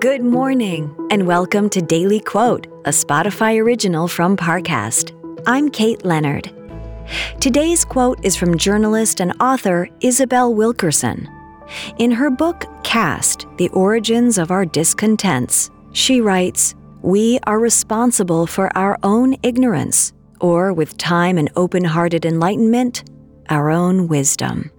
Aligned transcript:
Good 0.00 0.22
morning, 0.22 0.94
and 1.10 1.26
welcome 1.26 1.70
to 1.70 1.80
Daily 1.80 2.20
Quote, 2.20 2.66
a 2.84 2.90
Spotify 2.90 3.58
original 3.58 4.08
from 4.08 4.36
Parcast. 4.36 5.10
I'm 5.46 5.70
Kate 5.70 6.04
Leonard. 6.04 6.52
Today's 7.40 7.82
quote 7.82 8.22
is 8.22 8.36
from 8.36 8.58
journalist 8.58 9.20
and 9.20 9.32
author 9.40 9.88
Isabel 10.02 10.52
Wilkerson. 10.52 11.26
In 11.96 12.10
her 12.10 12.28
book, 12.28 12.66
Caste 12.84 13.46
The 13.56 13.70
Origins 13.70 14.36
of 14.36 14.50
Our 14.50 14.66
Discontents, 14.66 15.70
she 15.92 16.20
writes 16.20 16.74
We 17.00 17.38
are 17.46 17.58
responsible 17.58 18.46
for 18.46 18.76
our 18.76 18.98
own 19.02 19.36
ignorance, 19.42 20.12
or 20.42 20.74
with 20.74 20.98
time 20.98 21.38
and 21.38 21.50
open 21.56 21.84
hearted 21.84 22.26
enlightenment, 22.26 23.10
our 23.48 23.70
own 23.70 24.08
wisdom. 24.08 24.70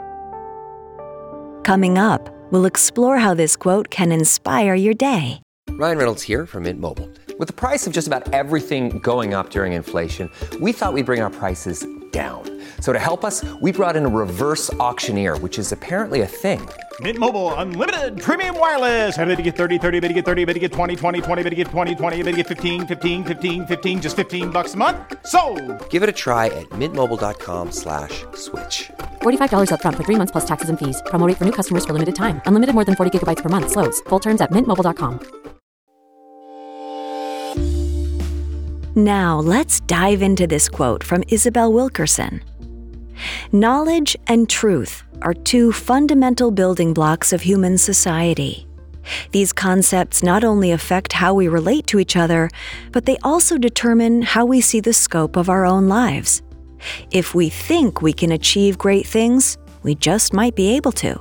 Coming 1.64 1.98
up, 1.98 2.37
we'll 2.50 2.66
explore 2.66 3.18
how 3.18 3.34
this 3.34 3.56
quote 3.56 3.90
can 3.90 4.12
inspire 4.12 4.74
your 4.74 4.94
day. 4.94 5.42
Ryan 5.72 5.98
Reynolds 5.98 6.24
here 6.24 6.46
from 6.46 6.64
Mint 6.64 6.80
Mobile. 6.80 7.10
With 7.38 7.48
the 7.48 7.54
price 7.54 7.86
of 7.86 7.94
just 7.94 8.08
about 8.08 8.34
everything 8.34 8.98
going 9.00 9.36
up 9.36 9.52
during 9.52 9.74
inflation, 9.74 10.32
we 10.60 10.72
thought 10.72 10.94
we'd 10.94 11.06
bring 11.06 11.22
our 11.22 11.30
prices 11.30 11.86
down. 12.12 12.42
So 12.82 12.94
to 12.94 13.00
help 13.00 13.24
us, 13.24 13.46
we 13.62 13.72
brought 13.72 13.96
in 13.96 14.06
a 14.06 14.10
reverse 14.10 14.74
auctioneer, 14.76 15.38
which 15.38 15.60
is 15.60 15.72
apparently 15.72 16.22
a 16.22 16.28
thing. 16.28 16.68
Mint 17.02 17.20
Mobile 17.20 17.54
unlimited 17.56 18.20
premium 18.20 18.58
wireless. 18.58 19.16
Have 19.16 19.28
to 19.28 19.44
get 19.44 19.56
30, 19.56 19.78
30, 19.78 20.00
bit 20.00 20.08
to 20.08 20.14
get 20.14 20.26
30, 20.26 20.46
bit 20.46 20.54
to 20.54 20.60
get 20.60 20.72
20, 20.72 20.96
20, 20.96 21.22
20, 21.22 21.44
bit 21.44 21.50
to 21.52 21.56
get 21.56 21.68
20, 21.68 21.96
20, 21.96 22.18
bit 22.24 22.32
to 22.32 22.38
get 22.38 22.48
15, 22.48 22.88
15, 22.88 23.24
15, 23.26 23.68
15 23.68 24.02
just 24.02 24.16
15 24.16 24.50
bucks 24.50 24.74
a 24.74 24.78
month. 24.78 24.98
So, 25.28 25.54
Give 25.92 26.02
it 26.02 26.10
a 26.10 26.14
try 26.14 26.48
at 26.48 26.68
mintmobile.com 26.70 27.72
slash 27.72 28.26
switch. 28.34 28.90
$45 29.28 29.70
upfront 29.72 29.98
for 29.98 30.04
three 30.04 30.16
months 30.16 30.32
plus 30.32 30.46
taxes 30.46 30.70
and 30.70 30.80
fees. 30.80 31.02
Promo 31.12 31.28
for 31.38 31.46
new 31.46 31.52
customers 31.52 31.86
for 31.86 31.94
limited 31.94 32.16
time. 32.16 32.42
Unlimited 32.46 32.74
more 32.74 32.86
than 32.86 32.96
40 32.96 33.12
gigabytes 33.14 33.44
per 33.44 33.50
month. 33.50 33.70
Slows. 33.70 34.02
Full 34.10 34.20
terms 34.20 34.42
at 34.42 34.52
mintmobile.com. 34.52 35.20
Now, 38.96 39.38
let's 39.38 39.80
dive 39.82 40.24
into 40.24 40.48
this 40.48 40.68
quote 40.68 41.04
from 41.04 41.24
Isabel 41.28 41.72
Wilkerson. 41.72 42.42
Knowledge 43.52 44.16
and 44.26 44.50
truth 44.50 45.04
are 45.22 45.36
two 45.36 45.72
fundamental 45.72 46.50
building 46.50 46.96
blocks 46.96 47.32
of 47.32 47.42
human 47.42 47.78
society. 47.78 48.68
These 49.32 49.54
concepts 49.54 50.24
not 50.24 50.44
only 50.44 50.72
affect 50.72 51.14
how 51.14 51.36
we 51.36 51.48
relate 51.48 51.86
to 51.88 52.00
each 52.00 52.16
other, 52.16 52.50
but 52.92 53.06
they 53.06 53.18
also 53.24 53.60
determine 53.60 54.24
how 54.24 54.46
we 54.46 54.62
see 54.62 54.80
the 54.80 54.94
scope 54.94 55.36
of 55.36 55.48
our 55.48 55.64
own 55.64 55.88
lives. 55.88 56.42
If 57.12 57.34
we 57.34 57.50
think 57.50 58.02
we 58.02 58.14
can 58.14 58.32
achieve 58.32 58.78
great 58.78 59.08
things, 59.08 59.58
we 59.84 59.96
just 59.96 60.34
might 60.34 60.56
be 60.56 60.76
able 60.76 60.92
to. 60.94 61.20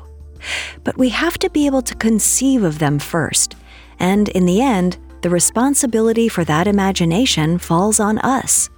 But 0.84 0.96
we 0.96 1.08
have 1.10 1.38
to 1.38 1.50
be 1.50 1.66
able 1.66 1.82
to 1.82 1.94
conceive 1.94 2.62
of 2.62 2.78
them 2.78 2.98
first, 2.98 3.56
and 3.98 4.28
in 4.30 4.46
the 4.46 4.60
end, 4.60 4.98
the 5.22 5.30
responsibility 5.30 6.28
for 6.28 6.44
that 6.44 6.66
imagination 6.66 7.58
falls 7.58 7.98
on 8.00 8.18
us. 8.18 8.70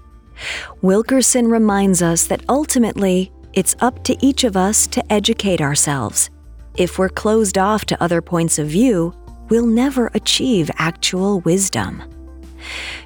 Wilkerson 0.82 1.48
reminds 1.48 2.00
us 2.00 2.26
that 2.28 2.44
ultimately, 2.48 3.32
it's 3.54 3.76
up 3.80 4.04
to 4.04 4.16
each 4.24 4.44
of 4.44 4.56
us 4.56 4.86
to 4.86 5.12
educate 5.12 5.60
ourselves. 5.60 6.30
If 6.76 6.98
we're 6.98 7.08
closed 7.08 7.58
off 7.58 7.84
to 7.86 8.02
other 8.02 8.22
points 8.22 8.58
of 8.58 8.68
view, 8.68 9.12
we'll 9.48 9.66
never 9.66 10.10
achieve 10.14 10.70
actual 10.78 11.40
wisdom. 11.40 12.02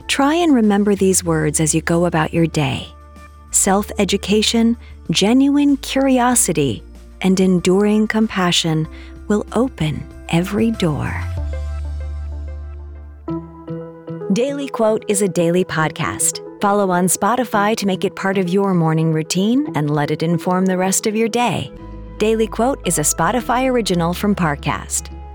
Try 0.09 0.35
and 0.35 0.55
remember 0.55 0.95
these 0.95 1.25
words 1.25 1.59
as 1.59 1.75
you 1.75 1.81
go 1.81 2.05
about 2.05 2.35
your 2.35 2.47
day. 2.47 2.87
Self 3.53 3.91
education, 3.99 4.79
genuine 5.11 5.77
curiosity, 5.77 6.83
and 7.21 7.39
enduring 7.39 8.09
compassion 8.09 8.89
will 9.29 9.47
open 9.53 10.03
every 10.31 10.71
door. 10.71 11.13
Daily 14.33 14.69
Quote 14.69 15.05
is 15.07 15.21
a 15.21 15.29
daily 15.29 15.67
podcast. 15.67 16.41
Follow 16.63 16.91
on 16.91 17.05
Spotify 17.07 17.77
to 17.77 17.87
make 17.87 18.05
it 18.05 18.17
part 18.17 18.39
of 18.39 18.49
your 18.49 18.73
morning 18.73 19.13
routine 19.13 19.71
and 19.77 19.91
let 19.91 20.11
it 20.11 20.23
inform 20.23 20.65
the 20.65 20.79
rest 20.79 21.07
of 21.07 21.15
your 21.15 21.29
day. 21.29 21.71
Daily 22.17 22.47
Quote 22.47 22.81
is 22.87 22.99
a 22.99 23.03
Spotify 23.03 23.71
original 23.71 24.15
from 24.15 24.35
Parcast. 24.35 25.11